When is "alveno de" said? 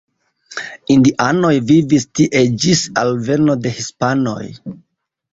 3.01-3.75